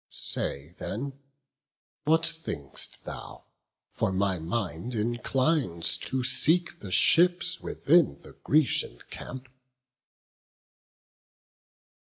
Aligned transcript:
Say 0.09 0.69
then, 0.79 1.19
what 2.05 2.25
think'st 2.25 3.03
thou? 3.05 3.43
for 3.91 4.11
my 4.11 4.39
mind 4.39 4.95
inclines 4.95 5.95
To 5.97 6.23
seek 6.23 6.79
the 6.79 6.89
ships 6.91 7.59
within 7.59 8.17
the 8.21 8.31
Grecian 8.33 9.01
camp." 9.11 9.47